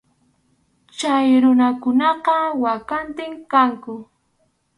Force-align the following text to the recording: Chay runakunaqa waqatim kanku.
Chay 0.97 1.27
runakunaqa 1.43 2.35
waqatim 2.63 3.33
kanku. 3.51 3.93